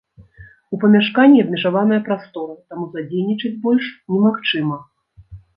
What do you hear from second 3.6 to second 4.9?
больш немагчыма.